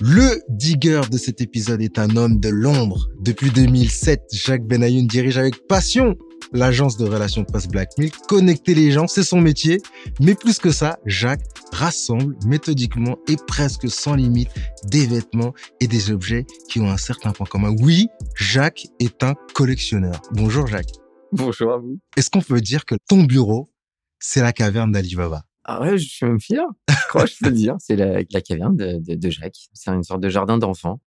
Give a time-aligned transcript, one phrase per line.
[0.00, 3.08] Le digger de cet épisode est un homme de l'ombre.
[3.18, 6.16] Depuis 2007, Jacques Benayoun dirige avec passion
[6.52, 8.14] l'agence de relations presse Black Milk.
[8.28, 9.80] Connecter les gens, c'est son métier.
[10.20, 14.50] Mais plus que ça, Jacques rassemble méthodiquement et presque sans limite
[14.84, 17.74] des vêtements et des objets qui ont un certain point commun.
[17.80, 20.20] Oui, Jacques est un collectionneur.
[20.32, 20.92] Bonjour Jacques.
[21.32, 21.98] Bonjour à vous.
[22.18, 23.70] Est-ce qu'on peut dire que ton bureau,
[24.18, 25.44] c'est la caverne d'Alibaba?
[25.68, 26.64] Ah ouais, je suis même fier.
[26.88, 27.74] Je crois je peux le dire.
[27.80, 29.68] C'est la, la caverne de, de, Jacques.
[29.72, 31.00] C'est une sorte de jardin d'enfants.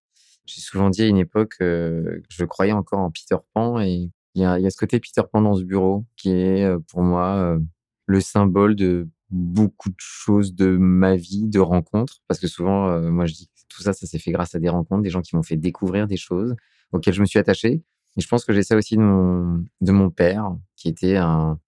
[0.45, 4.41] J'ai souvent dit à une époque euh, je croyais encore en Peter Pan et il
[4.41, 7.35] y y a ce côté Peter Pan dans ce bureau qui est euh, pour moi
[7.35, 7.59] euh,
[8.05, 12.21] le symbole de beaucoup de choses de ma vie, de rencontres.
[12.27, 14.59] Parce que souvent, euh, moi je dis que tout ça, ça s'est fait grâce à
[14.59, 16.55] des rencontres, des gens qui m'ont fait découvrir des choses
[16.91, 17.83] auxquelles je me suis attaché.
[18.17, 21.59] Et je pense que j'ai ça aussi de mon, de mon père, qui était un,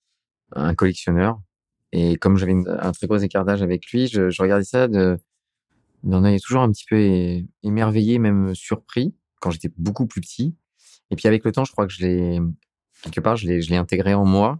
[0.53, 1.39] un collectionneur.
[1.91, 5.17] Et comme j'avais un très gros écart d'âge avec lui, je, regardais ça d'un
[6.23, 10.55] œil toujours un petit peu émerveillé, même surpris, quand j'étais beaucoup plus petit.
[11.09, 12.39] Et puis avec le temps, je crois que je l'ai,
[13.03, 14.59] quelque part, je l'ai, je l'ai intégré en moi.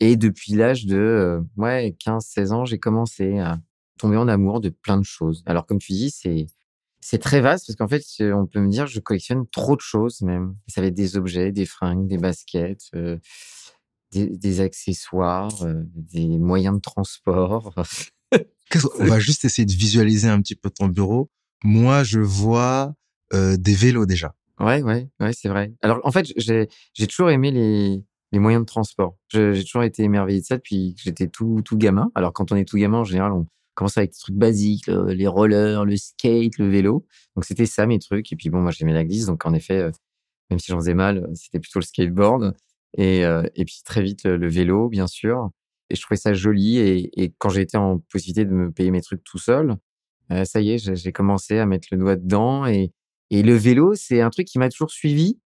[0.00, 3.60] Et depuis l'âge de euh, ouais, 15-16 ans, j'ai commencé à
[3.98, 5.44] tomber en amour de plein de choses.
[5.46, 6.46] Alors comme tu dis, c'est,
[7.00, 9.80] c'est très vaste parce qu'en fait, euh, on peut me dire, je collectionne trop de
[9.80, 10.56] choses même.
[10.66, 13.18] Ça va être des objets, des fringues, des baskets, euh,
[14.12, 17.74] des, des accessoires, euh, des moyens de transport.
[18.98, 21.30] On va juste essayer de visualiser un petit peu ton bureau.
[21.64, 22.94] Moi, je vois
[23.34, 24.34] euh, des vélos déjà.
[24.60, 25.72] Ouais, ouais, ouais, c'est vrai.
[25.82, 26.68] Alors, en fait, j'ai,
[27.06, 28.02] toujours aimé les,
[28.32, 29.16] les moyens de transport.
[29.28, 32.10] J'ai toujours été émerveillé de ça depuis que j'étais tout, tout gamin.
[32.14, 35.12] Alors, quand on est tout gamin, en général, on commence avec des trucs basiques, le-
[35.12, 37.06] les rollers, le skate, le vélo.
[37.36, 38.32] Donc, c'était ça, mes trucs.
[38.32, 39.26] Et puis, bon, moi, j'aimais la glisse.
[39.26, 39.90] Donc, en effet, euh,
[40.50, 42.54] même si j'en faisais mal, c'était plutôt le skateboard.
[42.98, 45.50] Et, et puis, très vite, le, vélo, bien sûr.
[45.90, 46.78] Et je trouvais ça joli.
[46.78, 49.76] Et, et quand été en possibilité de me payer mes trucs tout seul,
[50.44, 52.66] ça y est, j'ai commencé à mettre le doigt dedans.
[52.66, 52.92] Et,
[53.30, 55.38] et le vélo, c'est un truc qui m'a toujours suivi.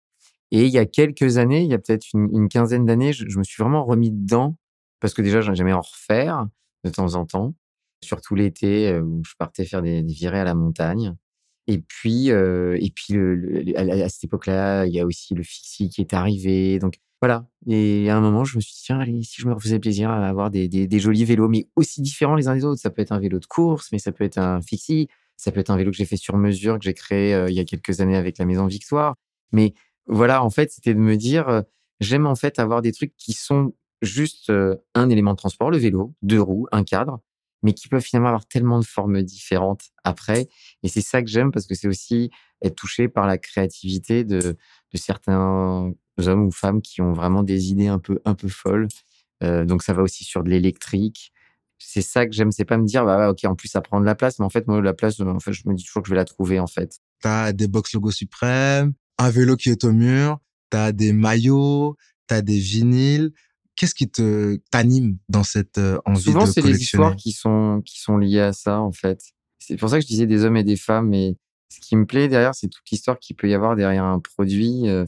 [0.51, 3.43] Et il y a quelques années, il y a peut-être une, quinzaine d'années, je, me
[3.43, 4.57] suis vraiment remis dedans
[5.01, 6.47] parce que déjà, j'aimais en refaire
[6.85, 7.55] de temps en temps,
[8.03, 11.15] surtout l'été où je partais faire des, virées à la montagne.
[11.69, 16.01] Et puis, et puis à, à cette époque-là, il y a aussi le fixie qui
[16.01, 16.79] est arrivé.
[16.79, 17.47] Donc voilà.
[17.67, 20.11] Et à un moment, je me suis dit, tiens, allez, si je me refaisais plaisir
[20.11, 22.81] à avoir des, jolis vélos, mais aussi différents les uns des autres.
[22.81, 25.09] Ça peut être un vélo de course, mais ça peut être un fixie.
[25.37, 27.57] Ça peut être un vélo que j'ai fait sur mesure, que j'ai créé euh, il
[27.57, 29.17] y a quelques années avec la Maison Victoire.
[29.53, 29.75] Mais
[30.07, 31.63] voilà, en fait, c'était de me dire, euh,
[32.01, 35.79] j'aime en fait avoir des trucs qui sont juste euh, un élément de transport, le
[35.79, 37.21] vélo, deux roues, un cadre,
[37.63, 40.49] mais qui peuvent finalement avoir tellement de formes différentes après.
[40.83, 42.31] Et c'est ça que j'aime parce que c'est aussi
[42.63, 44.57] être touché par la créativité de
[44.95, 48.89] certains hommes ou femmes qui ont vraiment des idées un peu, un peu folles.
[49.43, 51.33] Euh, donc ça va aussi sur de l'électrique.
[51.79, 54.07] C'est ça que j'aime, c'est pas me dire, bah ok, en plus ça prend de
[54.07, 56.09] la place, mais en fait, moi, la place, en fait, je me dis toujours que
[56.09, 57.01] je vais la trouver, en fait.
[57.21, 60.39] T'as des box logo suprême, un vélo qui est au mur,
[60.71, 61.97] t'as des maillots,
[62.27, 63.33] t'as des vinyles.
[63.75, 67.83] Qu'est-ce qui te t'anime dans cette euh, envie Souvent, de c'est les histoires qui sont,
[67.85, 69.21] qui sont liées à ça, en fait.
[69.59, 71.09] C'est pour ça que je disais des hommes et des femmes.
[71.11, 71.37] Mais
[71.69, 74.89] ce qui me plaît derrière, c'est toute l'histoire qu'il peut y avoir derrière un produit,
[74.89, 75.05] euh,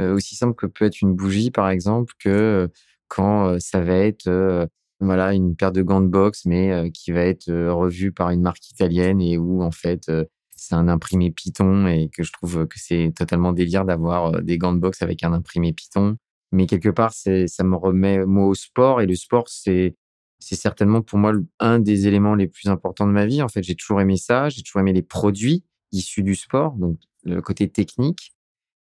[0.00, 2.68] aussi simple que peut être une bougie, par exemple, que euh,
[3.08, 4.66] quand euh, ça va être euh,
[5.00, 8.30] voilà une paire de gants de boxe, mais euh, qui va être euh, revue par
[8.30, 10.24] une marque italienne et où, en fait, euh,
[10.56, 14.58] c'est un imprimé Python et que je trouve que c'est totalement délire d'avoir euh, des
[14.58, 16.16] gants de boxe avec un imprimé Python.
[16.52, 17.30] mais quelque part, ça
[17.64, 19.96] me remet moi au sport et le sport, c'est,
[20.38, 23.42] c'est certainement pour moi un des éléments les plus importants de ma vie.
[23.42, 26.98] En fait, j'ai toujours aimé ça, j'ai toujours aimé les produits issus du sport, donc
[27.24, 28.32] le côté technique,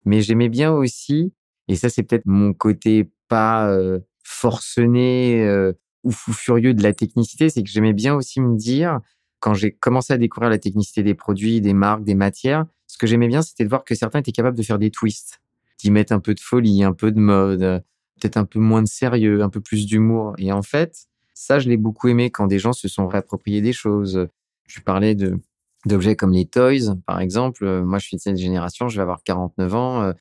[0.07, 1.33] mais j'aimais bien aussi,
[1.67, 5.73] et ça c'est peut-être mon côté pas euh, forcené euh,
[6.03, 9.01] ou fou furieux de la technicité, c'est que j'aimais bien aussi me dire,
[9.39, 13.05] quand j'ai commencé à découvrir la technicité des produits, des marques, des matières, ce que
[13.05, 15.41] j'aimais bien, c'était de voir que certains étaient capables de faire des twists,
[15.79, 17.83] d'y mettre un peu de folie, un peu de mode,
[18.19, 20.33] peut-être un peu moins de sérieux, un peu plus d'humour.
[20.37, 23.73] Et en fait, ça, je l'ai beaucoup aimé quand des gens se sont réappropriés des
[23.73, 24.27] choses.
[24.67, 25.37] Je parlais de
[25.87, 27.81] d'objets comme les toys, par exemple.
[27.83, 30.03] Moi, je suis de cette génération, je vais avoir 49 ans.
[30.03, 30.13] Euh,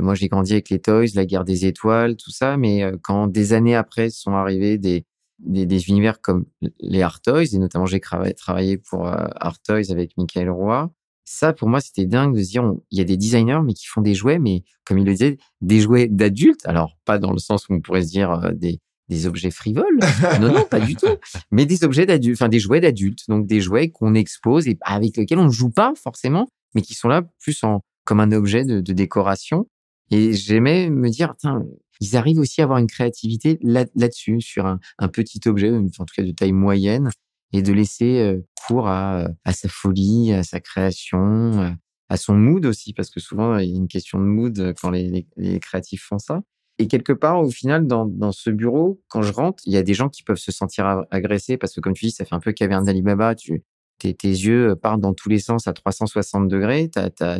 [0.00, 2.56] moi, j'ai grandi avec les toys, la guerre des étoiles, tout ça.
[2.56, 5.04] Mais euh, quand des années après sont arrivés des,
[5.38, 6.46] des, univers comme
[6.80, 10.90] les Art Toys, et notamment j'ai travaillé pour euh, Art Toys avec Michael Roy,
[11.24, 13.86] ça, pour moi, c'était dingue de se dire, il y a des designers, mais qui
[13.86, 16.64] font des jouets, mais comme il le disait, des jouets d'adultes.
[16.66, 19.98] Alors, pas dans le sens où on pourrait se dire euh, des, des objets frivoles.
[20.40, 21.16] non, non, pas du tout.
[21.50, 23.24] Mais des objets d'adultes, enfin, des jouets d'adultes.
[23.28, 26.94] Donc, des jouets qu'on expose et avec lesquels on ne joue pas forcément, mais qui
[26.94, 29.68] sont là plus en, comme un objet de, de décoration.
[30.10, 31.64] Et j'aimais me dire, tiens,
[32.00, 35.88] ils arrivent aussi à avoir une créativité là, là-dessus, sur un, un petit objet, en
[35.88, 37.10] tout cas de taille moyenne,
[37.52, 41.70] et de laisser euh, cours à, à sa folie, à sa création, euh,
[42.08, 44.90] à son mood aussi, parce que souvent il y a une question de mood quand
[44.90, 46.42] les, les, créatifs font ça.
[46.78, 49.94] Et quelque part, au final, dans, ce bureau, quand je rentre, il y a des
[49.94, 52.52] gens qui peuvent se sentir agressés parce que, comme tu dis, ça fait un peu
[52.52, 53.34] caverne d'Alibaba.
[53.34, 56.90] Tes, yeux partent dans tous les sens à 360 degrés.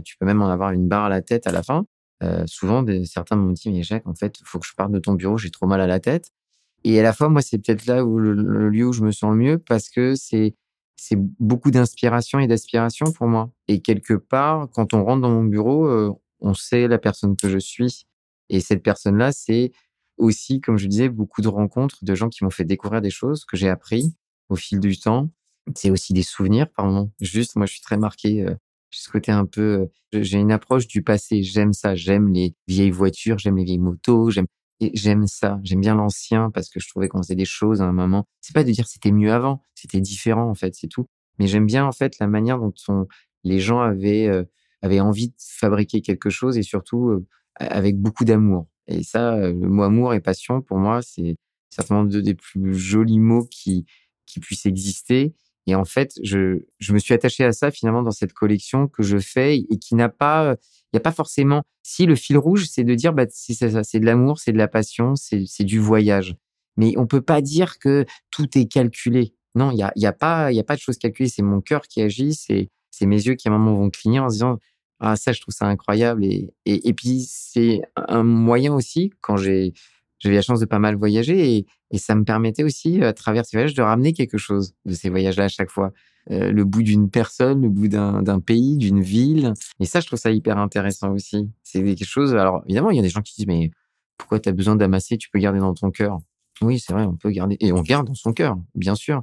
[0.05, 1.85] tu peux même en avoir une barre à la tête à la fin.
[2.23, 4.99] Euh, souvent, certains m'ont dit, mais Jacques, en fait, il faut que je parte de
[4.99, 6.31] ton bureau, j'ai trop mal à la tête.
[6.85, 9.33] Et à la fois, moi, c'est peut-être là où le, lieu où je me sens
[9.33, 10.55] le mieux parce que c'est
[10.99, 13.51] c'est beaucoup d'inspiration et d'aspiration pour moi.
[13.69, 16.11] Et quelque part, quand on rentre dans mon bureau, euh,
[16.41, 18.07] on sait la personne que je suis.
[18.49, 19.73] Et cette personne-là, c'est
[20.19, 23.45] aussi, comme je disais, beaucoup de rencontres de gens qui m'ont fait découvrir des choses
[23.45, 24.15] que j'ai appris
[24.49, 25.31] au fil du temps.
[25.75, 27.11] C'est aussi des souvenirs par moment.
[27.21, 28.43] Juste, moi, je suis très marqué.
[28.43, 28.55] Euh,
[28.91, 31.43] ce côté un peu, euh, j'ai une approche du passé.
[31.43, 31.95] J'aime ça.
[31.95, 33.39] J'aime les vieilles voitures.
[33.39, 34.31] J'aime les vieilles motos.
[34.31, 34.47] J'aime
[34.81, 35.59] j'aime ça.
[35.63, 38.27] J'aime bien l'ancien parce que je trouvais qu'on faisait des choses à un moment.
[38.41, 41.07] C'est pas de dire c'était mieux avant, c'était différent en fait, c'est tout.
[41.39, 43.07] Mais j'aime bien en fait la manière dont on,
[43.45, 44.45] les gens avaient euh,
[44.83, 47.27] avaient envie de fabriquer quelque chose et surtout euh,
[47.59, 48.67] avec beaucoup d'amour.
[48.89, 51.37] Et ça, euh, le mot amour et passion pour moi, c'est
[51.71, 53.85] certainement deux des plus jolis mots qui
[54.27, 55.35] qui puissent exister.
[55.67, 59.03] Et en fait, je, je me suis attaché à ça finalement dans cette collection que
[59.03, 60.57] je fais et qui n'a pas,
[60.93, 61.63] il n'y a pas forcément.
[61.83, 64.59] Si le fil rouge, c'est de dire, bah, c'est ça, c'est de l'amour, c'est de
[64.59, 66.37] la passion, c'est, du voyage.
[66.77, 69.35] Mais on peut pas dire que tout est calculé.
[69.55, 71.29] Non, il y a, y a pas, il a pas de choses calculées.
[71.29, 74.29] C'est mon cœur qui agit, c'est mes yeux qui à un moment vont cligner en
[74.29, 74.59] se disant,
[75.01, 76.25] ah ça, je trouve ça incroyable.
[76.25, 79.75] Et, et, et puis c'est un moyen aussi quand j'ai
[80.19, 83.45] j'avais la chance de pas mal voyager et, et, ça me permettait aussi, à travers
[83.45, 85.93] ces voyages, de ramener quelque chose de ces voyages-là à chaque fois.
[86.31, 89.53] Euh, le bout d'une personne, le bout d'un pays, d'une ville.
[89.79, 91.49] Et ça, je trouve ça hyper intéressant aussi.
[91.63, 92.35] C'est quelque chose.
[92.35, 93.71] Alors, évidemment, il y a des gens qui disent, mais
[94.19, 96.19] pourquoi tu as besoin d'amasser Tu peux garder dans ton cœur?
[96.63, 97.57] Oui, c'est vrai, on peut garder.
[97.61, 99.23] Et on garde dans son cœur, bien sûr.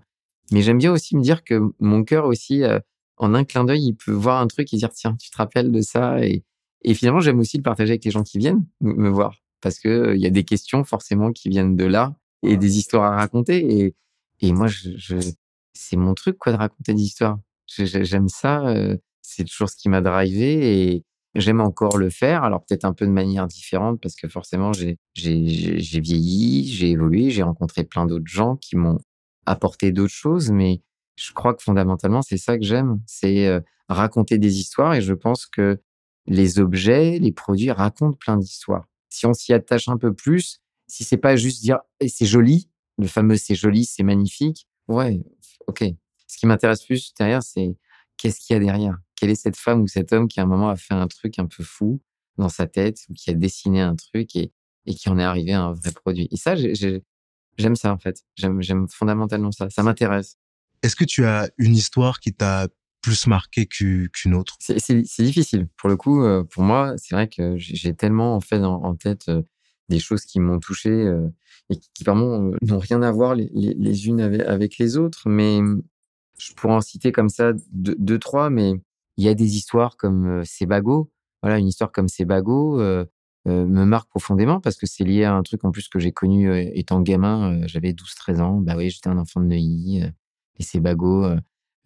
[0.51, 2.79] Mais j'aime bien aussi me dire que mon cœur aussi, euh,
[3.17, 5.71] en un clin d'œil, il peut voir un truc et dire, tiens, tu te rappelles
[5.71, 6.23] de ça.
[6.25, 6.43] Et,
[6.83, 9.87] et finalement, j'aime aussi le partager avec les gens qui viennent me voir parce que
[9.87, 13.15] euh, il y a des questions forcément qui viennent de là et des histoires à
[13.15, 13.79] raconter.
[13.79, 13.95] Et,
[14.41, 15.15] et moi, je, je
[15.73, 17.39] c'est mon truc quoi de raconter des histoires.
[17.67, 18.67] J'aime ça.
[18.67, 22.43] Euh, c'est toujours ce qui m'a drivé et j'aime encore le faire.
[22.43, 27.31] Alors peut-être un peu de manière différente parce que forcément j'ai j'ai vieilli, j'ai évolué,
[27.31, 28.99] j'ai rencontré plein d'autres gens qui m'ont
[29.45, 30.81] apporté d'autres choses, mais
[31.15, 35.13] je crois que fondamentalement c'est ça que j'aime, c'est euh, raconter des histoires et je
[35.13, 35.79] pense que
[36.25, 41.03] les objets, les produits racontent plein d'histoires si on s'y attache un peu plus, si
[41.03, 45.21] c'est pas juste dire eh, c'est joli, le fameux c'est joli, c'est magnifique, ouais,
[45.67, 45.83] ok.
[46.27, 47.77] Ce qui m'intéresse plus derrière, c'est
[48.17, 48.97] qu'est-ce qu'il y a derrière?
[49.15, 51.37] Quelle est cette femme ou cet homme qui à un moment a fait un truc
[51.37, 52.01] un peu fou
[52.37, 54.51] dans sa tête ou qui a dessiné un truc et,
[54.87, 56.27] et qui en est arrivé à un vrai produit?
[56.31, 58.23] Et ça, j'aime ça en fait.
[58.35, 59.69] J'aime fondamentalement ça.
[59.69, 60.37] Ça m'intéresse.
[60.83, 62.67] Est-ce que tu as une histoire qui t'a
[63.01, 64.57] plus marqué qu'une autre?
[64.59, 65.67] C'est difficile.
[65.77, 69.29] Pour le coup, euh, pour moi, c'est vrai que j'ai tellement en fait en, tête
[69.29, 69.41] euh,
[69.87, 71.29] des choses qui m'ont touché euh,
[71.69, 75.29] et qui, vraiment n'ont rien à voir les, unes avec, les autres.
[75.29, 75.59] Mais
[76.37, 78.73] je pourrais en citer comme ça deux, deux trois, mais
[79.15, 81.09] il y a des histoires comme Sebago.
[81.41, 82.77] Voilà, une histoire comme Sebago
[83.45, 86.57] me marque profondément parce que c'est lié à un truc en plus que j'ai connu
[86.73, 87.65] étant gamin.
[87.67, 88.57] J'avais 12-13 ans.
[88.59, 90.03] Bah oui, j'étais un enfant de Neuilly.
[90.59, 91.25] Et Sebago,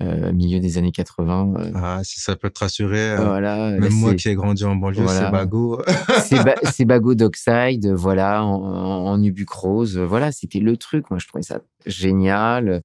[0.03, 1.53] euh, milieu des années 80.
[1.57, 3.71] euh, Ah, si ça peut te rassurer, euh, voilà.
[3.71, 5.25] là, même moi qui ai grandi en banlieue, voilà.
[5.25, 5.81] c'est bagot.
[6.23, 10.59] c'est ba c'est Bago Dockside, euh, voilà, en, en, en Nubuck Rose, euh, voilà, c'était
[10.59, 11.09] le truc.
[11.09, 12.81] Moi, je trouvais ça génial.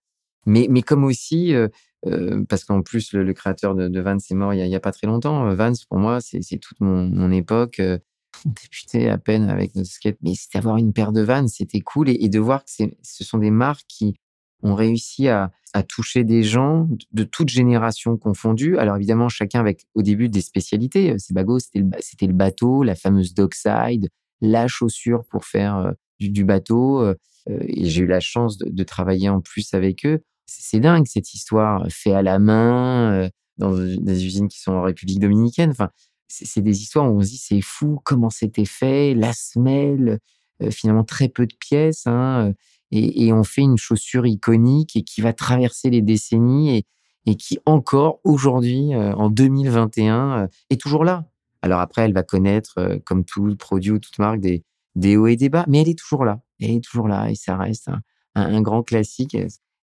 [0.47, 1.69] Mais, mais comme aussi, euh,
[2.07, 4.81] euh, parce qu'en plus, le, le créateur de, de Vans est mort il y a,
[4.81, 5.47] pas très longtemps.
[5.49, 7.79] Euh, Vans, pour moi, c'est toute mon, mon époque.
[7.79, 7.99] Euh,
[8.47, 11.81] on débutait à peine avec notre skate, mais c'était avoir une paire de Vans, c'était
[11.81, 12.09] cool.
[12.09, 12.71] Et, et de voir que
[13.03, 14.17] ce sont des marques qui
[14.63, 15.51] ont réussi à,
[15.89, 18.77] toucher des gens de- toutes générations confondues.
[18.77, 21.15] Alors évidemment, chacun avec au début des spécialités.
[21.19, 24.11] C'est Bago, c'était le, c'était le bateau, la fameuse dockside,
[24.43, 27.01] la chaussure pour faire euh, du, bateau.
[27.01, 27.15] euh,
[27.49, 30.21] euh, et j'ai eu la chance de, travailler en plus avec eux.
[30.47, 33.29] C'est dingue cette histoire, fait à la main, euh,
[33.59, 35.71] dans des usines qui sont en République dominicaine.
[35.71, 35.91] Enfin,
[36.29, 40.19] c'est des histoires où on se dit c'est fou comment c'était fait, la semelle,
[40.63, 42.53] euh, finalement très peu de pièces, hein, euh,
[42.93, 46.85] et, on fait une chaussure iconique et qui va traverser les décennies
[47.27, 51.25] et, qui encore aujourd'hui, euh, en 2021, euh, est toujours là.
[51.63, 55.37] Alors après, elle va connaître, euh, comme tout produit ou toute marque, des, hauts et
[55.37, 56.41] des bas, mais elle est toujours là.
[56.61, 57.89] Elle est toujours là et ça reste
[58.35, 59.37] un, grand classique.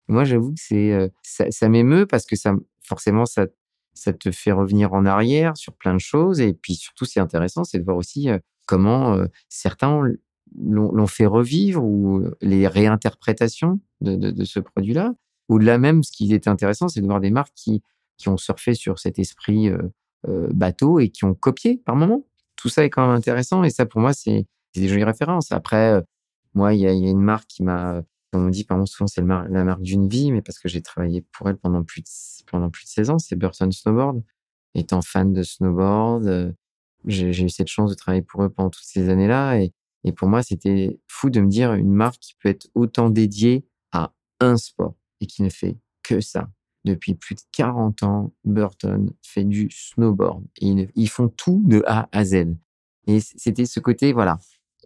[0.07, 2.35] Moi, j'avoue que c'est ça, m'émeut parce que
[2.83, 3.47] forcément, ça,
[3.93, 6.39] ça te fait revenir en arrière sur plein de choses.
[6.41, 8.29] Et puis surtout, c'est intéressant, c'est de voir aussi
[8.65, 9.17] comment
[9.49, 10.15] certains ont-
[10.57, 15.13] l'ont fait revivre ou les réinterprétations de, ce produit-là.
[15.47, 17.81] Au-delà même, ce qui est intéressant, c'est de voir des marques qui,
[18.17, 19.81] qui ont surfé sur cet esprit euh,
[20.27, 22.25] euh, bateau et qui ont copié par moment.
[22.55, 25.51] Tout ça est quand même intéressant et ça, pour moi, c'est des jolies références.
[25.51, 26.01] Après, euh,
[26.53, 28.03] moi, il y a, une marque qui m'a,
[28.33, 30.81] on me dit, par exemple, souvent, c'est la marque d'une vie, mais parce que j'ai
[30.81, 32.07] travaillé pour elle pendant plus de,
[32.51, 34.21] pendant plus de 16 ans, c'est Burton Snowboard.
[34.75, 36.51] Étant fan de snowboard, euh,
[37.05, 40.27] j'ai eu cette chance de travailler pour eux pendant toutes ces années-là et, et pour
[40.27, 44.57] moi, c'était fou de me dire une marque qui peut être autant dédiée à un
[44.57, 46.49] sport et qui ne fait que ça.
[46.85, 50.45] Depuis plus de 40 ans, Burton fait du snowboard.
[50.61, 52.55] Et ils, font tout de A à Z.
[53.05, 54.39] Et c'était ce côté, voilà,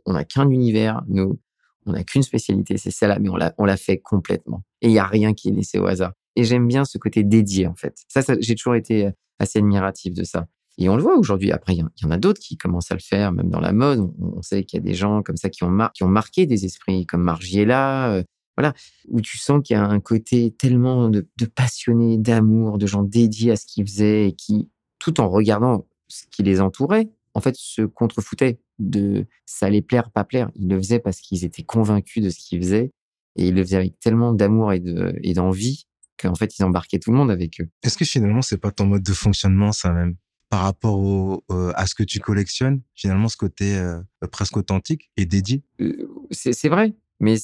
[0.05, 1.39] on n'a qu'un univers, nous,
[1.86, 4.63] on n'a qu'une spécialité, c'est celle-là, mais on l'a, fait complètement.
[4.82, 6.13] Et il y a rien qui est laissé au hasard.
[6.36, 7.96] Et j'aime bien ce côté dédié, en fait.
[8.08, 10.48] Ça, ça j'ai toujours été euh, assez admiratif de ça.
[10.77, 11.51] Et on le voit aujourd'hui.
[11.51, 14.12] Après, il y, en- a d'autres qui commencent à le faire, même dans la mode.
[14.20, 17.22] On, sait qu'il y a des gens comme ça qui ont, marqué des esprits, comme
[17.22, 18.24] Margiela, euh,
[18.58, 18.74] voilà,
[19.08, 23.03] où tu sens qu'il y a un côté tellement de, de passionnés, d'amour, de gens
[23.03, 27.42] dédiés à ce qu'ils faisaient et qui, tout en regardant ce qui les entourait, en
[27.42, 30.50] fait, se contrefoutaient de ça allait plaire, pas plaire.
[30.56, 32.92] Ils le faisaient parce qu'ils étaient convaincus de ce qu'ils faisaient
[33.36, 35.86] et ils le faisaient avec tellement d'amour et d'envie
[36.18, 37.70] qu'en fait, ils embarquaient tout le monde avec eux.
[37.82, 40.15] Est-ce que finalement, c'est pas ton mode de fonctionnement, ça même?
[40.53, 44.00] Par rapport euh, à ce que tu collectionnes, finalement, ce côté euh,
[44.31, 45.63] presque authentique et dédié?
[45.81, 47.38] Euh, c'est vrai, mais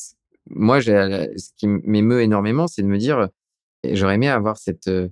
[0.47, 3.27] moi, ce qui m'émeut énormément, c'est de me dire, euh,
[3.93, 5.09] j'aurais aimé avoir cette, euh,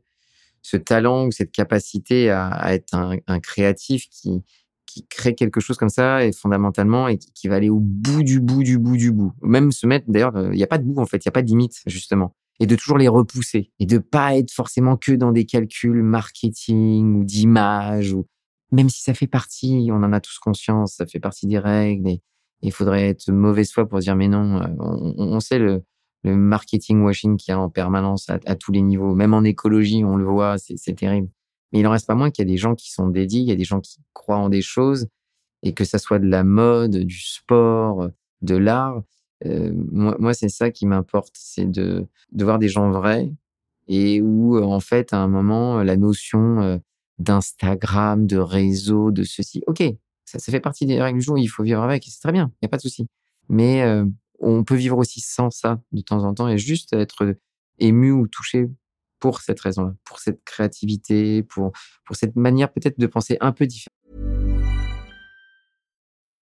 [0.62, 4.44] ce talent ou cette capacité à, être un, créatif qui,
[4.86, 8.22] qui crée quelque chose comme ça et fondamentalement et qui, qui va aller au bout
[8.22, 9.34] du bout du bout du bout.
[9.42, 11.32] Même se mettre, d'ailleurs, euh, il n'y a pas de bout en fait, il n'y
[11.32, 12.36] a pas de limite justement.
[12.60, 17.20] Et de toujours les repousser et de pas être forcément que dans des calculs marketing
[17.20, 18.26] ou d'image ou
[18.72, 22.08] même si ça fait partie, on en a tous conscience, ça fait partie des règles
[22.10, 22.22] et
[22.62, 25.84] il faudrait être mauvaise foi pour dire mais non, euh, on, sait le,
[26.24, 30.18] marketing washing qu'il y a en permanence à, tous les niveaux, même en écologie, on
[30.18, 31.30] le voit, c'est terrible.
[31.72, 33.48] Mais il en reste pas moins qu'il y a des gens qui sont dédiés, il
[33.48, 35.08] y a des gens qui croient en des choses
[35.64, 38.10] et que ça soit de la mode, du sport,
[38.42, 39.02] de l'art.
[39.46, 43.32] Moi, c'est ça qui m'importe, c'est de, voir des gens vrais
[43.88, 46.82] et où en fait à un moment la notion
[47.20, 49.84] d'Instagram, de réseau, de ceci, ok,
[50.26, 52.58] ça, fait partie des règles du jour, il faut vivre avec, c'est très bien, il
[52.64, 53.08] n'y a pas de souci.
[53.50, 53.84] Mais
[54.40, 57.36] on peut vivre aussi sans ça de temps en temps et juste être
[57.80, 58.70] ému ou touché
[59.20, 61.72] pour cette raison-là, pour cette créativité, pour,
[62.06, 63.94] pour cette manière peut-être de penser un peu différente.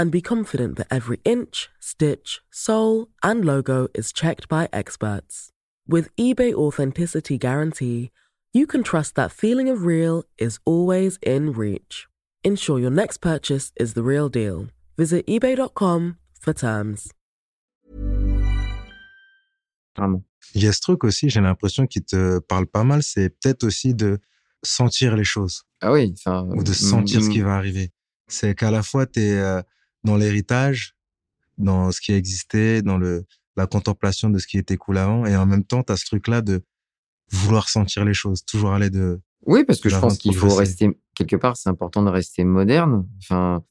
[0.00, 5.50] and be confident that every inch, stitch, sole, and logo is checked by experts.
[5.86, 8.10] With eBay Authenticity Guarantee,
[8.54, 12.08] you can trust that feeling of real is always in reach.
[12.42, 14.68] Ensure your next purchase is the real deal.
[14.96, 17.10] Visit eBay.com for terms.
[20.54, 23.64] Il y a ce truc aussi, j'ai l'impression qu'il te parle pas mal, c'est peut-être
[23.64, 24.18] aussi de
[24.62, 25.64] sentir les choses.
[25.82, 26.14] Ah oui.
[26.26, 27.90] Ou de sentir ce qui va arriver.
[28.28, 29.60] C'est qu'à la fois, tu es euh,
[30.04, 30.94] dans l'héritage,
[31.58, 33.24] dans ce qui a existé, dans le,
[33.56, 36.06] la contemplation de ce qui était cool avant, et en même temps, tu as ce
[36.06, 36.62] truc-là de
[37.30, 39.20] vouloir sentir les choses, toujours aller de...
[39.46, 43.06] Oui, parce que je pense qu'il faut rester, quelque part, c'est important de rester moderne.
[43.18, 43.64] Enfin,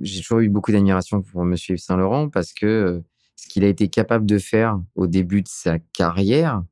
[0.00, 3.00] j'ai toujours eu beaucoup d'admiration pour Monsieur Yves Saint Laurent parce que euh,
[3.36, 6.62] ce qu'il a été capable de faire au début de sa carrière,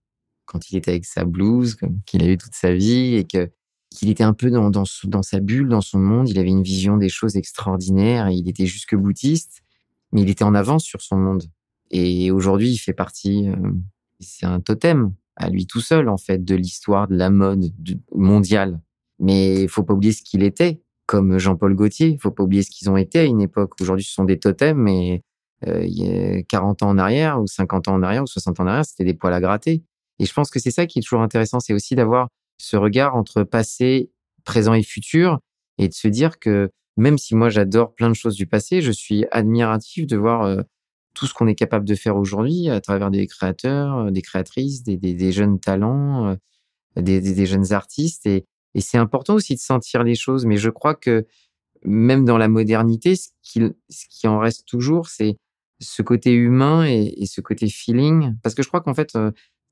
[0.47, 1.77] quand il était avec sa blouse,
[2.07, 3.51] qu'il a eu toute sa vie, et que
[3.95, 6.29] qu'il était un peu dans, dans, dans, sa bulle, dans son monde.
[6.29, 8.31] Il avait une vision des choses extraordinaires.
[8.31, 9.63] Il était jusque boutiste,
[10.13, 11.45] mais il était en avance sur son monde.
[11.91, 13.49] Et aujourd'hui, il fait partie.
[13.49, 13.71] Euh,
[14.21, 17.73] c'est un totem à lui tout seul, en fait, de l'histoire de la mode
[18.15, 18.81] mondiale.
[19.19, 22.19] Mais il faut pas oublier ce qu'il était, comme Jean-Paul Gaultier.
[22.21, 23.75] Faut pas oublier ce qu'ils ont été à une époque.
[23.81, 25.23] Aujourd'hui, ce sont des totems, mais
[25.67, 28.61] euh, il y a 40 ans en arrière, ou 50 ans en arrière, ou 60
[28.61, 29.83] ans en arrière, c'était des poils à gratter.
[30.19, 32.29] Et je pense que c'est ça qui est toujours intéressant, c'est aussi d'avoir
[32.63, 34.11] ce regard entre passé,
[34.45, 35.41] présent et futur,
[35.79, 38.93] et de se dire que même si moi j'adore plein de choses du passé, je
[38.93, 40.63] suis admiratif de voir euh,
[41.13, 44.85] tout ce qu'on est capable de faire aujourd'hui à travers des créateurs, euh, des créatrices,
[44.85, 46.37] des, jeunes talents,
[46.97, 48.27] euh, des, jeunes artistes.
[48.27, 48.47] Et,
[48.79, 50.47] c'est important aussi de sentir les choses.
[50.47, 51.27] Mais je crois que
[51.85, 55.37] même dans la modernité, ce qui, en reste toujours, c'est
[55.81, 58.37] ce côté humain et, ce côté feeling.
[58.43, 59.19] Parce que je crois qu'en fait,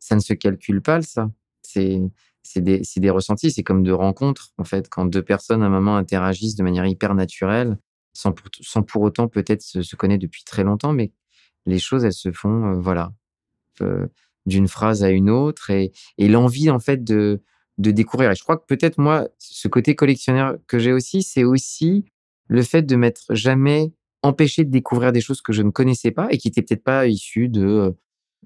[0.00, 1.30] ça ne se calcule pas, ça.
[1.62, 2.00] C'est
[2.42, 5.70] c'est des, des ressentis, c'est comme de rencontres, en fait, quand deux personnes à un
[5.70, 7.78] moment interagissent de manière hyper naturelle,
[8.12, 11.12] sans pour, sans pour autant peut-être se, se connaître depuis très longtemps, mais
[11.66, 13.12] les choses, elles se font, euh, voilà,
[13.82, 14.06] euh,
[14.46, 17.42] d'une phrase à une autre et, et l'envie, en fait, de,
[17.78, 18.30] de découvrir.
[18.30, 22.06] Et je crois que peut-être, moi, ce côté collectionneur que j'ai aussi, c'est aussi
[22.48, 23.92] le fait de m'être jamais
[24.22, 27.06] empêché de découvrir des choses que je ne connaissais pas et qui étaient peut-être pas
[27.06, 27.90] issues de, euh,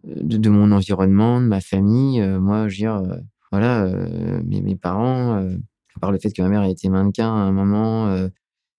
[0.04, 2.20] de, de, mon environnement, de ma famille.
[2.38, 3.02] moi, je veux dire,
[3.58, 3.88] voilà,
[4.44, 7.52] mes, mes, parents, à part le fait que ma mère a été mannequin à un
[7.52, 8.28] moment,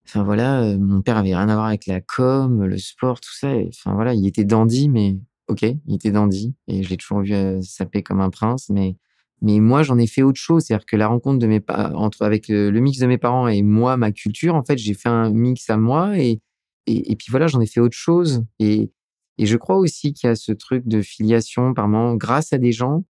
[0.07, 3.33] Enfin voilà, euh, mon père avait rien à voir avec la com, le sport, tout
[3.33, 3.51] ça.
[3.67, 5.17] enfin voilà, il était dandy, mais
[5.47, 8.69] ok, il était dandy et je l'ai toujours vu euh, saper comme un prince.
[8.69, 8.97] Mais
[9.41, 11.61] mais moi, j'en ai fait autre chose, c'est-à-dire que la rencontre de mes
[11.95, 15.09] entre avec le, mix de mes parents et moi, ma culture, en fait, j'ai fait
[15.09, 16.39] un mix à moi et
[16.87, 18.43] et, et puis voilà, j'en ai fait autre chose.
[18.59, 18.91] Et
[19.37, 22.57] et je crois aussi qu'il y a ce truc de filiation, par moment, grâce à
[22.57, 23.03] des gens.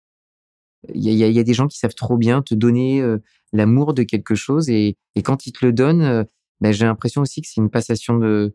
[0.93, 3.17] Il y a, des gens qui savent trop bien te donner euh,
[3.53, 6.25] l'amour de quelque chose et, quand ils te le donnent,
[6.61, 8.53] ben, j'ai l'impression aussi que c'est une passation de,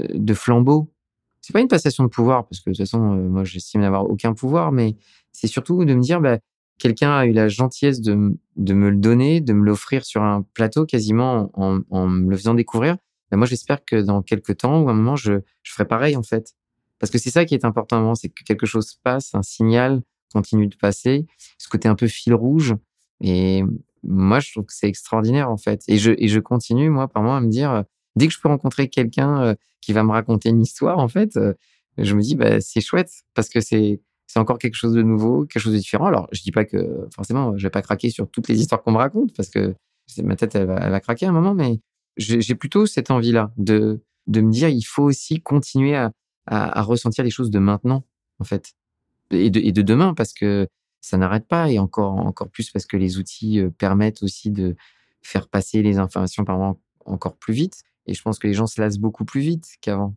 [0.00, 0.92] euh, de flambeau.
[1.40, 4.04] C'est pas une passation de pouvoir, parce que de toute façon, euh, moi, j'estime n'avoir
[4.04, 4.96] aucun pouvoir, mais
[5.32, 6.38] c'est surtout de me dire, bah,
[6.78, 10.84] quelqu'un a eu la gentillesse de, me le donner, de me l'offrir sur un plateau
[10.84, 12.96] quasiment en, me le faisant découvrir.
[13.30, 16.22] Ben, moi, j'espère que dans quelques temps ou un moment, je, je ferai pareil, en
[16.22, 16.54] fait.
[16.98, 20.66] Parce que c'est ça qui est important, c'est que quelque chose passe, un signal continue
[20.66, 21.26] de passer,
[21.58, 22.74] ce côté un peu fil rouge.
[23.20, 23.64] Et
[24.02, 25.82] moi, je trouve que c'est extraordinaire, en fait.
[25.88, 27.82] Et je, et je continue, moi, par moi, à me dire, euh,
[28.16, 31.36] dès que je peux rencontrer quelqu'un euh, qui va me raconter une histoire, en fait,
[31.36, 31.54] euh,
[31.98, 35.46] je me dis, bah, c'est chouette, parce que c'est, c'est encore quelque chose de nouveau,
[35.46, 36.06] quelque chose de différent.
[36.06, 38.92] Alors, je dis pas que, forcément, je vais pas craquer sur toutes les histoires qu'on
[38.92, 39.74] me raconte, parce que
[40.22, 41.80] ma tête, elle va, craquer à un moment, mais
[42.16, 46.12] j'ai plutôt cette envie-là de, de me dire, il faut aussi continuer à,
[46.46, 48.04] à ressentir les choses de maintenant,
[48.38, 48.74] en fait,
[49.30, 50.68] et de, demain, parce que
[51.00, 54.76] ça n'arrête pas et encore encore plus parce que les outils euh, permettent aussi de
[55.22, 58.66] faire passer les informations par moment encore plus vite et je pense que les gens
[58.66, 60.16] se lassent beaucoup plus vite qu'avant.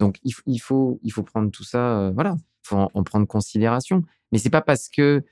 [0.00, 3.26] Donc il, il, faut il faut prendre tout ça euh, voilà, il faut en, prendre
[3.26, 5.24] considération mais c'est pas parce que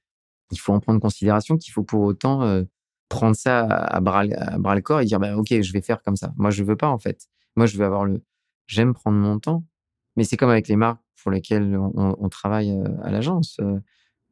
[0.52, 2.62] il faut en prendre considération qu'il faut pour autant euh,
[3.08, 6.02] prendre ça à bras, à bras le corps et dire bah OK, je vais faire
[6.02, 6.32] comme ça.
[6.36, 7.28] Moi je veux pas en fait.
[7.56, 8.22] Moi je veux avoir le
[8.66, 9.64] j'aime prendre mon temps
[10.16, 12.70] mais c'est comme avec les marques pour lesquelles on, travaille
[13.02, 13.58] à l'agence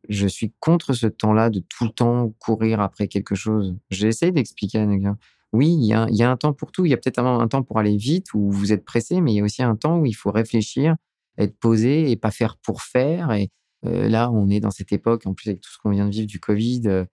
[0.08, 3.76] je suis contre ce temps-là de tout le temps courir après quelque chose.
[3.90, 5.18] J'ai essayé d'expliquer à quelqu'un.
[5.52, 6.84] Oui, il y, a, un temps pour tout.
[6.84, 9.36] Il y a peut-être un, temps pour aller vite où vous êtes pressé, mais il
[9.36, 10.96] y a aussi un temps où il faut réfléchir,
[11.38, 13.30] être posé et pas faire pour faire.
[13.32, 13.50] Et
[13.86, 16.10] euh, là, on est dans cette époque, en plus avec tout ce qu'on vient de
[16.10, 17.04] vivre du Covid, euh,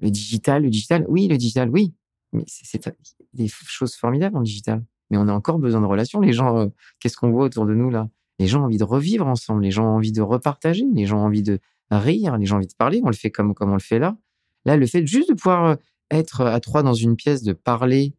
[0.00, 1.94] le digital, le digital, oui, le digital, oui.
[2.32, 2.92] Mais c'est
[3.32, 4.82] des choses formidables en digital.
[5.10, 6.20] Mais on a encore besoin de relations.
[6.20, 6.66] Les gens, euh,
[7.00, 8.08] qu'est-ce qu'on voit autour de nous là?
[8.38, 9.62] Les gens ont envie de revivre ensemble.
[9.62, 10.84] Les gens ont envie de repartager.
[10.92, 13.30] Les gens ont envie de rire, les gens ont envie de parler, on le fait
[13.30, 14.16] comme, comme on le fait là.
[14.64, 15.74] Là, le fait juste de pouvoir euh,
[16.10, 18.14] être à trois dans une pièce, de parler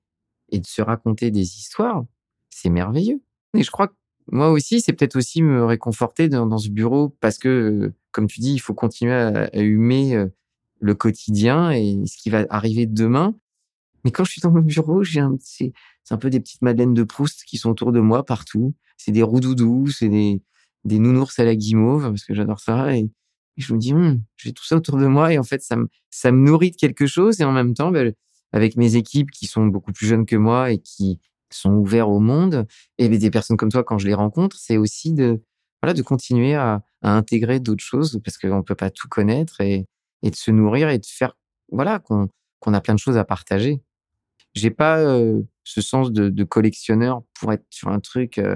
[0.49, 2.05] et de se raconter des histoires,
[2.49, 3.21] c'est merveilleux.
[3.57, 3.95] Et je crois que
[4.31, 8.39] moi aussi, c'est peut-être aussi me réconforter dans, ce bureau parce que, euh, comme tu
[8.39, 10.27] dis, il faut continuer à, humer euh,
[10.79, 13.35] le quotidien et ce qui va arriver demain.
[14.03, 15.35] Mais quand je suis dans mon bureau, j'ai un,
[16.05, 18.73] c'est, un peu des petites madeleines de Proust qui sont autour de moi partout.
[18.97, 20.41] C'est des roudoudous, c'est des,
[20.85, 22.95] nounours à la guimauve parce que j'adore ça.
[22.95, 23.09] Et,
[23.57, 25.87] je me dis, hum, j'ai tout ça autour de moi et en fait, ça me,
[26.09, 28.13] ça me nourrit de quelque chose et en même temps, ben,
[28.51, 32.19] avec mes équipes qui sont beaucoup plus jeunes que moi et qui sont ouverts au
[32.19, 35.41] monde, et des personnes comme toi, quand je les rencontre, c'est aussi de,
[35.81, 39.61] voilà, de continuer à, à intégrer d'autres choses parce qu'on ne peut pas tout connaître
[39.61, 39.87] et,
[40.21, 41.37] et, de se nourrir et de faire,
[41.71, 42.27] voilà, qu'on
[42.65, 43.81] qu'on a plein de choses à partager.
[44.53, 48.37] J'ai pas euh, ce sens de, de, collectionneur pour être sur un truc.
[48.37, 48.55] Euh,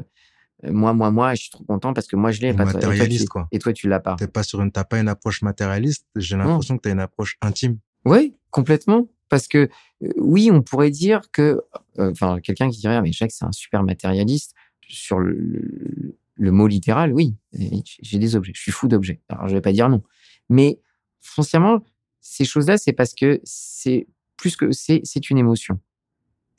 [0.63, 2.53] moi, moi, moi, je suis trop content parce que moi, je l'ai.
[2.53, 3.47] Matérialiste, toi, quoi.
[3.51, 4.15] Et toi, tu l'as pas.
[4.15, 6.05] T'es pas sur une, t'as pas une approche matérialiste.
[6.15, 7.79] J'ai l'impression que tu as une approche intime.
[8.05, 9.07] Oui, complètement.
[9.27, 9.69] Parce que
[10.03, 11.61] euh, oui, on pourrait dire que,
[11.97, 14.53] euh, enfin, quelqu'un qui dirait, ah, mais Jacques, c'est un super matérialiste.
[14.87, 18.53] Sur le, le, le mot littéral, oui, j'ai des objets.
[18.55, 19.21] Je suis fou d'objets.
[19.29, 20.01] Alors, je vais pas dire non.
[20.49, 20.79] Mais
[21.21, 21.83] foncièrement,
[22.21, 25.79] ces choses-là, c'est parce que c'est plus que c'est, c'est une émotion.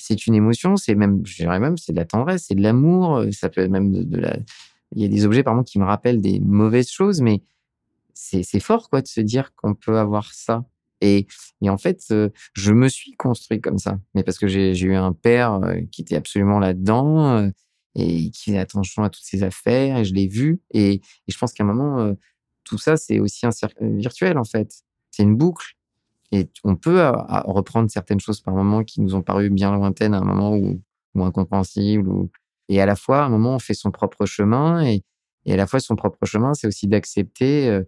[0.01, 3.19] C'est une émotion, c'est même, je dirais même, c'est de la tendresse, c'est de l'amour,
[3.19, 4.37] euh, ça peut même de, de la.
[4.97, 7.43] Il y a des objets, par qui me rappellent des mauvaises choses, mais
[8.15, 10.65] c'est, fort, quoi, de se dire qu'on peut avoir ça.
[11.01, 11.27] Et,
[11.63, 14.01] en fait, euh, je me suis construit comme ça.
[14.15, 17.51] Mais parce que j'ai, eu un père euh, qui était absolument là-dedans
[17.95, 20.61] et qui faisait attention à toutes ses affaires, et je l'ai vu.
[20.73, 22.15] Et, je pense qu'à un moment,
[22.65, 24.83] tout ça, c'est aussi un cercle virtuel, en fait.
[25.13, 25.77] C'est une boucle.
[26.33, 30.15] Et on peut à reprendre certaines choses par moment qui nous ont paru bien lointaines
[30.15, 30.81] à un moment ou,
[31.15, 32.29] ou incompréhensibles.
[32.69, 34.85] Et à la fois, à un moment, on fait son propre chemin.
[34.85, 35.03] Et,
[35.49, 37.83] à la fois, son propre chemin, c'est aussi d'accepter euh,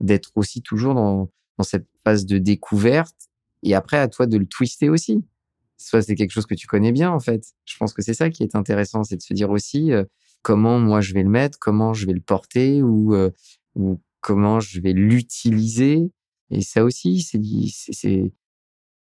[0.00, 1.28] d'être aussi toujours dans,
[1.62, 3.16] cette phase de découverte.
[3.64, 5.24] Et après, à toi de le twister aussi.
[5.76, 7.44] Soit c'est quelque chose que tu connais bien, en fait.
[7.64, 10.04] Je pense que c'est ça qui est intéressant, c'est de se dire aussi euh,
[10.42, 13.30] comment moi je vais le mettre, comment je vais le porter euh,
[13.74, 16.12] ou comment je vais l'utiliser.
[16.50, 17.20] Et ça aussi,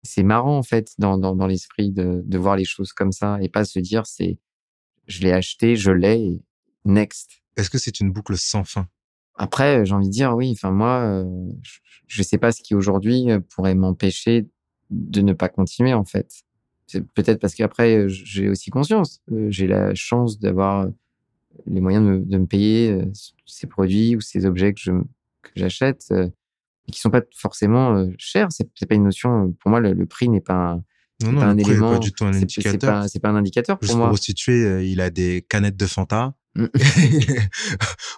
[0.04, 3.38] c'est marrant en fait dans dans, dans l'esprit de, de voir les choses comme ça
[3.42, 4.38] et pas se dire c'est
[5.08, 6.40] je l'ai acheté, je l'ai,
[6.86, 7.42] next.
[7.58, 8.88] Est-ce que c'est une boucle sans fin?
[9.36, 10.52] Après, j'ai envie de dire oui.
[10.52, 11.50] Enfin moi, euh,
[12.08, 14.48] je ne sais pas ce qui aujourd'hui pourrait m'empêcher
[14.90, 16.44] de ne pas continuer en fait.
[16.88, 20.90] C'est peut-être parce qu'après j'ai aussi conscience, j'ai la chance d'avoir
[21.66, 23.02] les moyens de me, de me payer
[23.46, 24.82] ces produits ou ces objets que
[25.42, 26.30] que j'achète et
[26.92, 28.48] qui sont pas forcément euh, chers.
[28.52, 29.54] C'est, c'est pas une notion.
[29.60, 30.84] Pour moi, le, le prix n'est pas un,
[31.24, 31.94] non, non, pas un élément.
[31.94, 32.72] Pas du tout un c'est, indicateur.
[32.72, 34.10] c'est pas, c'est pas un indicateur pour Juste moi.
[34.10, 36.66] pour situer, euh, il a des canettes de Fanta Mm.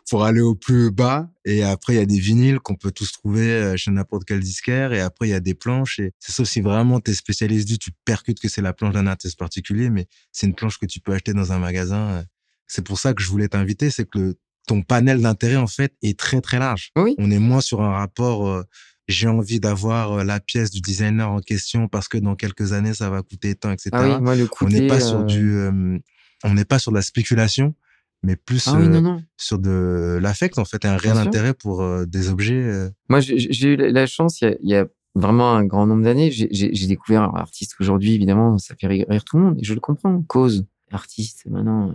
[0.10, 1.30] pour aller au plus bas.
[1.46, 4.40] Et après, il y a des vinyles qu'on peut tous trouver euh, chez n'importe quel
[4.40, 4.94] disquaire.
[4.94, 6.00] Et après, il y a des planches.
[6.00, 9.08] Et c'est sauf si vraiment t'es spécialiste du, tu percutes que c'est la planche d'un
[9.08, 12.24] artiste particulier, mais c'est une planche que tu peux acheter dans un magasin.
[12.68, 14.36] C'est pour ça que je voulais t'inviter, c'est que le,
[14.68, 16.92] ton panel d'intérêt, en fait, est très, très large.
[16.98, 17.16] Oui.
[17.18, 18.64] On est moins sur un rapport, euh,
[19.08, 22.94] j'ai envie d'avoir euh, la pièce du designer en question parce que dans quelques années,
[22.94, 23.90] ça va coûter tant, etc.
[23.94, 25.58] Ah oui, moi le on n'est pas sur euh, du,
[26.46, 27.76] on n'est pas sur de la spéculation,
[28.24, 29.24] mais plus Ah oui, non, non.
[29.38, 32.90] sur de l'affect, en fait, un réel intérêt pour des objets.
[33.10, 36.88] Moi, j'ai eu la- chance, il y y a vraiment un grand nombre d'années, j'ai-
[36.88, 40.22] découvert un artiste aujourd'hui, évidemment, ça fait rire, tout le monde, et je le comprends.
[40.24, 41.94] Cause, artiste maintenant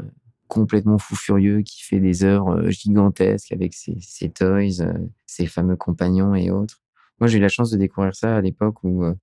[0.48, 4.92] complètement fou furieux, qui fait des heures euh, gigantesques avec ses, toys, euh,
[5.26, 6.82] ses fameux compagnons et autres.
[7.20, 9.14] Moi, j'ai eu la chance de découvrir ça à l'époque où euh,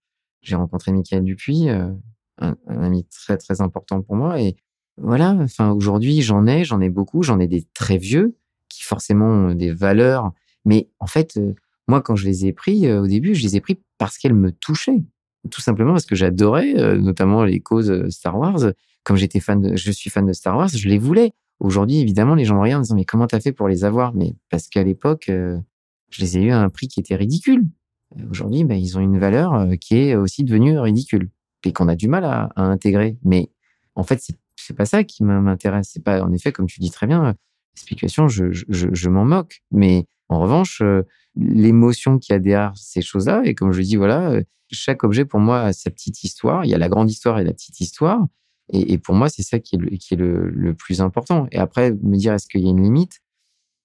[0.42, 1.98] j'ai rencontré Michael Dupuis, un,
[2.40, 4.56] un ami très très important pour moi, et
[4.98, 5.32] voilà.
[5.42, 8.38] Enfin, aujourd'hui, j'en ai, j'en ai beaucoup, j'en ai des très vieux
[8.70, 10.32] qui forcément ont des valeurs,
[10.64, 11.40] mais en fait.
[11.88, 14.52] moi, quand je les ai pris au début, je les ai pris parce qu'elles me
[14.52, 15.04] touchaient.
[15.52, 18.74] Tout simplement parce que j'adorais, notamment les causes Star Wars.
[19.06, 21.32] Comme j'étais fan de, je suis fan de Star Wars, je les voulais.
[21.60, 24.16] Aujourd'hui, évidemment, les gens me regardent en disant, mais comment t'as fait pour les avoir?
[24.16, 25.60] Mais parce qu'à l'époque, euh,
[26.10, 27.66] je les ai eu à un prix qui était ridicule.
[28.18, 31.30] Euh, Aujourd'hui, ben, ils ont une valeur euh, qui est aussi devenue ridicule
[31.64, 33.18] et qu'on a du mal à, intégrer.
[33.24, 33.52] Mais
[33.94, 34.24] en fait,
[34.56, 35.92] c'est, pas ça qui m'in- m'intéresse.
[35.94, 37.36] C'est pas, en effet, comme tu dis très bien,
[37.76, 39.62] spéculations, je, je, m'en moque.
[39.72, 40.82] Mais en revanche,
[41.36, 43.44] l'émotion qu'il y a derrière ces choses-là.
[43.46, 44.42] Et comme je dis, voilà,
[44.72, 46.66] chaque objet pour moi a sa petite histoire.
[46.66, 48.26] Il y a la grande histoire et la petite histoire.
[48.72, 51.48] Et, et pour moi, c'est ça qui est, le, qui est le, le plus important.
[51.52, 53.22] Et après, me dire, est-ce qu'il y a une limite?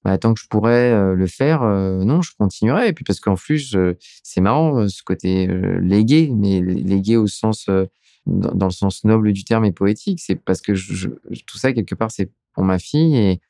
[0.05, 2.89] Bah, Tant que je pourrais euh, le faire, euh, non, je continuerai.
[2.89, 3.77] Et puis parce qu'en plus,
[4.23, 7.85] c'est marrant, euh, ce côté euh, légué, mais légué au sens, euh,
[8.27, 10.21] dans, le sens noble du terme et poétique.
[10.21, 13.17] C'est parce que je, je- tout ça, quelque part, c'est pour ma fille.
[13.17, 13.41] Et,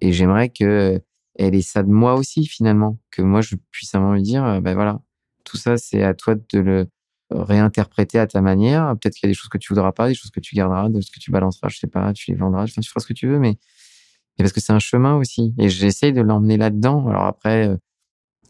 [0.00, 1.00] et j'aimerais que
[1.36, 4.22] elle ait ça de moi aussi finalement que moi je puisse à un moment lui
[4.22, 5.00] dire ben voilà
[5.44, 6.86] tout ça c'est à toi de le
[7.30, 8.94] réinterpréter à ta manière.
[9.00, 10.88] Peut-être qu'il y a des choses que tu voudras pas des choses que tu garderas
[10.88, 13.12] des choses que tu balanceras je sais pas tu les vendras tu feras ce que
[13.12, 13.58] tu veux mais,
[14.38, 15.54] mais parce que c'est un chemin aussi.
[15.58, 17.08] Et j'essaye de l'emmener là-dedans.
[17.08, 17.76] Alors après euh,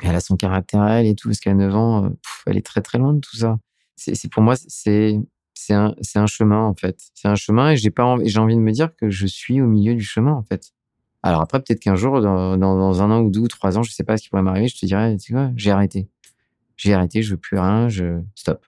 [0.03, 2.09] elle a son caractère elle et tout parce qu'à 9 ans euh,
[2.47, 3.59] elle est très très loin de tout ça.
[3.97, 5.19] C'est pour moi c'est
[5.55, 6.99] c'est un un chemin en fait.
[7.15, 9.61] C'est un chemin et j'ai pas envie- j'ai envie de me dire que je suis
[9.61, 10.73] au milieu du chemin en fait.
[11.23, 13.83] Alors après, peut-être qu'un jour, dans, dans, dans, un an ou deux ou trois ans,
[13.83, 16.09] je sais pas ce qui pourrait m'arriver, je te dirais, tu sais quoi, j'ai arrêté.
[16.77, 18.65] J'ai arrêté, je veux plus rien, je stop.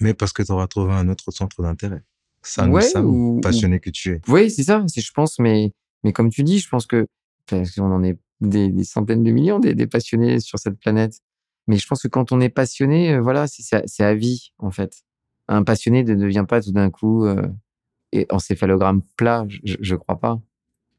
[0.00, 2.02] Mais parce que tu auras trouvé un autre centre d'intérêt.
[2.42, 4.20] Ça nous ça ou, passionné que tu es.
[4.28, 5.72] Oui, c'est ça, je pense, mais
[6.04, 7.06] mais comme tu dis, je pense que
[7.46, 11.20] parce qu'on en est des, des, centaines de millions des, des, passionnés sur cette planète.
[11.66, 15.02] Mais je pense que quand on est passionné, euh, voilà, c'est à vie en fait.
[15.48, 17.48] Un passionné ne devient pas tout d'un coup euh,
[18.30, 19.44] encéphalogramme plat.
[19.48, 20.40] Je, je crois pas.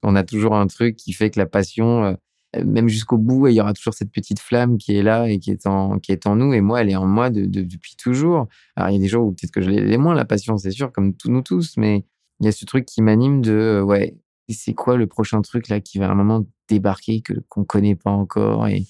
[0.04, 2.14] On a toujours un truc qui fait que la passion, euh,
[2.58, 5.52] même jusqu'au bout, il y aura toujours cette petite flamme qui est là et qui
[5.52, 6.54] est en, qui est en nous.
[6.54, 8.48] Et moi, elle est en moi de, depuis toujours.
[8.76, 10.72] Alors, il y a des jours où peut-être que je l'ai moins, la passion, c'est
[10.72, 12.06] sûr, comme tous nous tous, mais
[12.40, 14.18] il y a ce truc qui m'anime de, euh, ouais,
[14.50, 17.96] c'est quoi le prochain truc là qui va à un moment débarquer que qu'on connaît
[17.96, 18.86] pas encore et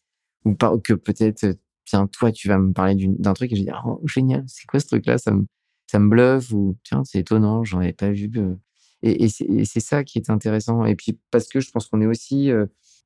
[0.46, 3.66] ou pas que peut-être tiens toi tu vas me parler d'un truc et je vais
[3.66, 5.46] dire oh génial c'est quoi ce truc là ça me
[5.88, 8.56] ça me bluffe ou tiens c'est étonnant j'en avais pas vu euh,
[9.02, 10.86] et, c'est ça qui est intéressant.
[10.86, 12.66] Et puis parce que je pense qu'on est aussi euh,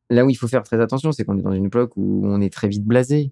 [0.10, 2.42] là où il faut faire très attention, c'est qu'on est dans une époque où on
[2.42, 3.32] est très vite blasé.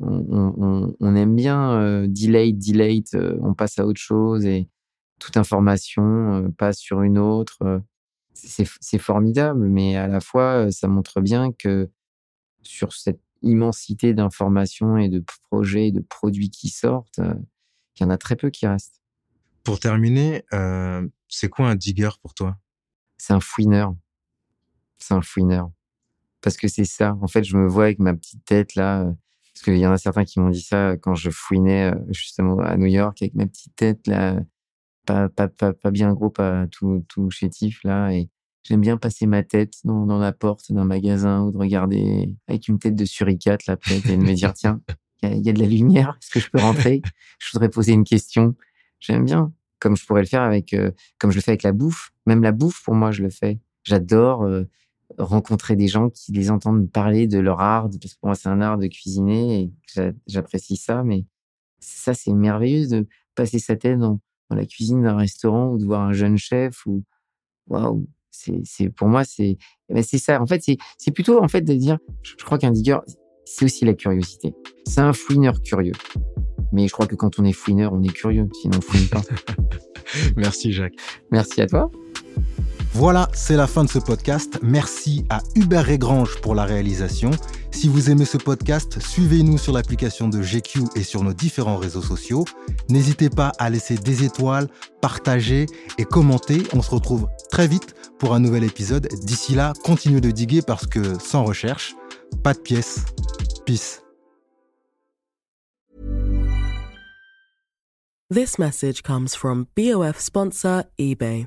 [0.00, 4.68] On, on, on aime bien euh, delay, delay, euh, on passe à autre chose et
[5.18, 7.82] toute information euh, passe sur une autre.
[8.34, 11.90] c'est formidable, mais à la fois, ça montre bien que
[12.62, 18.10] sur cette immensité d'informations et de projets et de produits qui sortent, il y en
[18.10, 19.00] a très peu qui restent.
[19.64, 22.56] Pour terminer, euh, c'est quoi un digger pour toi?
[23.18, 23.94] C'est un fouineur.
[24.98, 25.70] C'est un fouineur.
[26.40, 27.16] Parce que c'est ça.
[27.20, 29.02] En fait, je me vois avec ma petite tête là.
[29.02, 29.12] Euh,
[29.54, 32.60] parce qu'il y en a certains qui m'ont dit ça quand je fouinais euh, justement
[32.60, 34.40] à New York avec ma petite tête là,
[35.04, 38.12] pas, pas, pas, pas bien gros, pas tout, tout chétif là.
[38.12, 38.30] Et
[38.62, 42.68] j'aime bien passer ma tête dans, dans la porte d'un magasin ou de regarder avec
[42.68, 44.80] une tête de suricate là peut-être et de me dire tiens,
[45.22, 47.02] il y, a de la lumière, est-ce que je peux rentrer?
[47.40, 48.54] Je voudrais poser une question.
[49.00, 51.72] J'aime bien comme je pourrais le faire avec, euh, comme je le fais avec la
[51.72, 52.12] bouffe.
[52.26, 53.60] Même la bouffe, pour moi, je le fais.
[53.84, 54.64] J'adore euh,
[55.18, 58.48] rencontrer des gens qui les entendent parler de leur art, parce que pour moi, c'est
[58.48, 61.02] un art de cuisiner et j'apprécie ça.
[61.02, 61.24] Mais
[61.80, 65.84] ça, c'est merveilleux de passer sa tête dans, dans la cuisine d'un restaurant ou de
[65.84, 67.04] voir un jeune chef ou
[67.68, 68.06] waouh.
[68.30, 70.40] C'est, c'est pour moi, c'est, mais c'est ça.
[70.40, 72.98] En fait, c'est, c'est plutôt en fait de dire, je, je crois qu'un digger,
[73.44, 74.54] c'est aussi la curiosité.
[74.86, 75.94] C'est un fouineur curieux.
[76.72, 79.22] Mais je crois que quand on est fouineur, on est curieux, sinon on fouine pas.
[80.36, 80.94] Merci Jacques.
[81.30, 81.90] Merci à toi.
[82.98, 84.58] Voilà, c'est la fin de ce podcast.
[84.60, 87.30] Merci à Hubert Régrange pour la réalisation.
[87.70, 92.02] Si vous aimez ce podcast, suivez-nous sur l'application de GQ et sur nos différents réseaux
[92.02, 92.44] sociaux.
[92.88, 94.66] N'hésitez pas à laisser des étoiles,
[95.00, 96.64] partager et commenter.
[96.72, 99.06] On se retrouve très vite pour un nouvel épisode.
[99.22, 101.94] D'ici là, continuez de diguer parce que sans recherche,
[102.42, 103.04] pas de pièces.
[103.64, 104.02] Peace.
[108.28, 111.46] This message comes from BOF sponsor eBay.